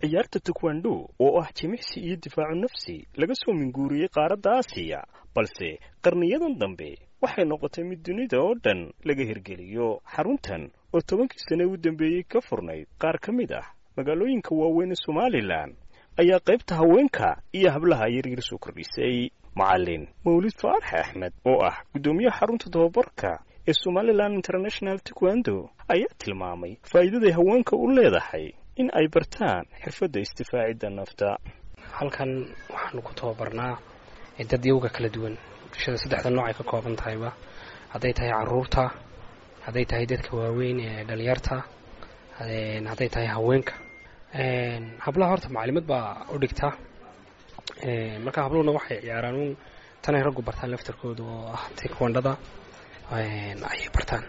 [0.00, 6.58] ciyaarta tukwando oo ah jimicsi iyo difaacu nafsi laga soo minguuriyey qaaradda aasiya balse qarniyadan
[6.58, 10.00] dambe waxay noqotay mid dunida oo dhan laga hirgeliyo.
[10.14, 13.66] Xaruntan oo tobankii sane u dambeeyey ka furnayd qaar ka mid ah
[13.96, 15.70] magaalooyinka waaweyn ee somalilan
[16.20, 19.30] ayaa qaybta haweenka iyo hablaha yaryar soo kordhisay.
[19.54, 26.76] Macallin mawlid faarax axmed oo ah guddoomiyaha xarunta tababarka ee somalilan international takwando ayaa tilmaamay
[26.92, 28.46] faa'iidaday haweenka u leedahay
[28.80, 31.28] in ay bartaan xirfadda isdifaacidda nafta.
[31.98, 32.30] Halkan
[32.72, 33.74] waxaanu ku tababarnaa
[34.50, 35.34] dad yowga kala duwan.
[35.70, 37.30] Bulshada saddexda nooc ay ka kooban tahayba.
[37.92, 38.84] Hadday tahay carruurta
[39.66, 41.56] hadday tahay dadka waaweyn ee dhalinyarta
[42.90, 43.74] hadday tahay haweenka.
[45.04, 46.68] Hablaha horta macalimad baa u dhigta.
[48.24, 49.38] Marka habluhuna waxay ciyaaraan
[50.04, 52.32] tanay raggu bartaan laftarkooda oo ah tikwandhada
[53.16, 54.24] ayay bartaan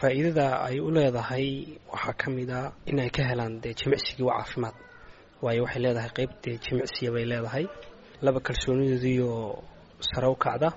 [0.00, 1.46] faa'iidada ay u leedahay
[1.92, 4.74] waxaa ka mid a in ay ka helaan dee jimicsigii waa caafimaad.
[5.42, 7.64] Waayo waxay leedahay qeyb dee jimicsiya bay leedahay.
[8.24, 9.62] Laba kalsoonidoodiioo
[10.08, 10.68] sare u kacda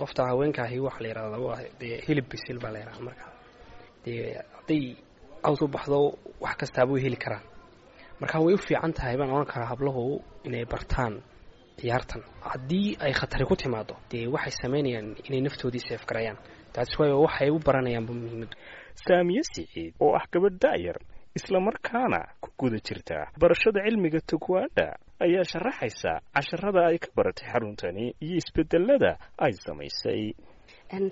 [0.00, 3.26] qofta haweenka ahi waxaa la yihahdaa waa dee hilib bisil baa la yihahda marka.
[4.04, 4.82] Dee hadday
[5.46, 5.98] aws u baxdo
[6.44, 7.42] wax kastaaba way heli karaan.
[8.20, 10.04] Marka way u fiican tahay baan ohan karaa hablahu
[10.46, 11.14] inay bartaan
[11.80, 12.22] ciyaartan.
[12.50, 16.38] Haddii ay khatari ku timaado dee waxay samaynayaan inay naftoodii seef garayaan
[16.74, 18.56] taasi waayo waxay u baranayaanba muhiimadu
[19.06, 19.92] saamiye siciid.
[20.04, 20.98] oo ah gabadh da'yar
[21.38, 23.18] islamarkaana ku guda jirta.
[23.42, 24.86] Barashada cilmiga tukwanda
[25.24, 29.12] ayaa sharaxaysa casharada ay ka baratay xaruntani iyo isbedelada
[29.44, 30.22] ay samaysay.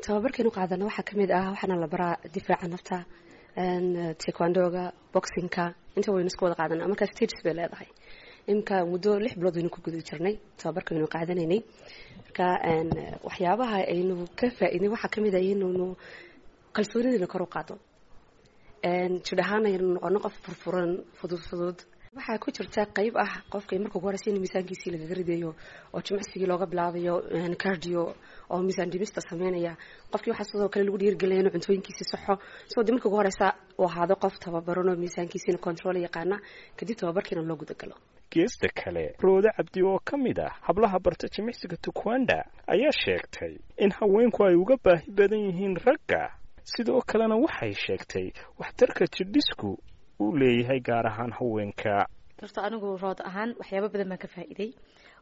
[0.04, 2.98] Tababarkeenu qaadana waxaa ka mid ah waxaana la baraa difaaca nafta
[4.22, 5.64] tekwandoga boxinka
[5.96, 7.88] inta waynu iska wada qaadana markaa stages bay leedahay
[8.50, 11.60] imika muddo lix bilood waynu ku guda jirnay tababarka waynu qaadanaynay.
[12.26, 12.46] Marka
[13.26, 15.96] waxyaabaha aynu ka faa'iidnay waxaa ka mid ah inaynu
[16.74, 17.74] kalsoonidayna kor u qaado.
[19.26, 21.78] Jidh ahaan aynu noqono qof furfuran fudud fudud.
[22.16, 25.50] Waxaa ku jirta qayb ah qofka marka ugu horeysa in miisaankiisii lagaga ridayo
[25.94, 27.14] oo jimicsigii looga bilaabayo
[27.62, 28.02] cardio
[28.52, 29.76] oo miisaan dhimista sameynaya.
[30.12, 32.34] Qofkii waxaa sidoo kale lagu dhiirgelaya inuu cuntooyinkiisii saxo
[32.72, 33.46] soo de marka ugu horeysa
[33.78, 36.36] uu ahaado qof tababaran oo miisaankiisiina control yaqaana
[36.76, 37.96] kadib tababarkiina loo gudagalo
[38.32, 43.54] geesta kale roode cabdi oo ka mid ah hablaha barta jimicsiga tukwanda ayaa sheegtay
[43.84, 46.22] in haweenku ay uga baahi badan yihiin ragga.
[46.72, 48.26] Sidoo kalena waxay sheegtay
[48.60, 49.70] waxtarka jidhisku
[50.20, 52.06] uu leeyahay gaar ahaan haweenka
[52.40, 54.70] horta anigu rood ahaan waxyaaba badan baan ka faa'iiday.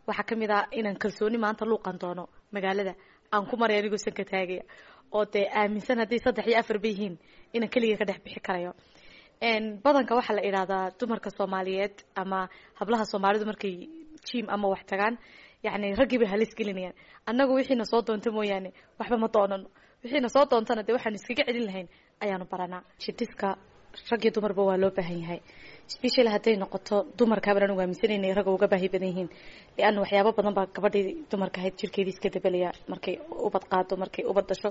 [0.06, 2.94] Waxaa ka mid ah inaan kalsooni maanta luuqan doono magaalada
[3.32, 4.62] aan ku maray anigoo sanka taagaya.
[5.12, 7.16] Oo dee aaminsan hadday saddex iyo afar ba yihiin.
[7.52, 8.72] Inaan keligay ka dhex bixi karayo
[9.44, 13.88] badanka waxaa la idhahdaa dumarka soomaaliyeed ama hablaha soomaalidu markay
[14.26, 15.16] jim ama wax tagaan
[15.64, 16.94] yani raggii bay halis gelinayaan.
[17.26, 19.66] Annagu wixiina soo doonta mooyaane waxba ma doonano
[20.04, 21.88] wixiina soo doontana dee waxaanu iskaga celin lahayn
[22.20, 22.82] ayaanu baranaa.
[23.00, 23.56] Jidhiska
[24.10, 25.40] rag iyo dumarba waa loo baahan yahay.
[25.88, 29.28] Special hadday noqoto dumarkaabaan anigu aaminsanayna ragga uga baahi badan yihiin.
[29.78, 33.14] Lianna waxyaabo badan baa gabadhii dumarka ahayd jirkeedii iska dabelaya markay
[33.46, 34.68] ubad qaado markay ubad dhasho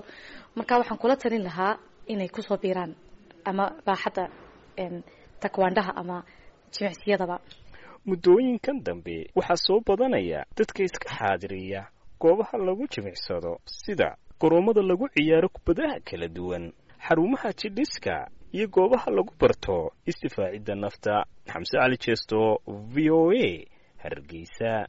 [0.56, 1.74] marka waxaan kula talin lahaa
[2.06, 2.94] inay ku soo biiraan
[3.44, 4.24] ama baaxadda
[5.40, 6.24] takwaandhaha ama
[6.72, 7.40] jimicsiyadaba.
[8.06, 11.86] Muddooyinkan dambe waxaa soo badanaya dadka iska xaadiriya
[12.20, 16.72] goobaha lagu jimicsado sida garoomada lagu ciyaaro kubadaha kala duwan
[17.06, 21.24] xarumaha jidhiska iyo goobaha lagu barto isdifaacidda nafta.
[21.46, 23.66] Xamse cali jeesto v o a
[24.02, 24.88] hargeysa